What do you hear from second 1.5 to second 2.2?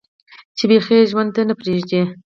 پرېږدي